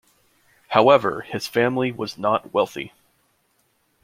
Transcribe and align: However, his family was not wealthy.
However, 0.69 1.21
his 1.21 1.45
family 1.45 1.91
was 1.91 2.17
not 2.17 2.51
wealthy. 2.51 2.91